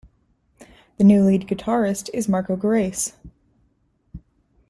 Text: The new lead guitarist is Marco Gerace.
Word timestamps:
The 0.97 1.03
new 1.03 1.23
lead 1.23 1.47
guitarist 1.47 2.09
is 2.11 2.27
Marco 2.27 2.55
Gerace. 2.57 3.13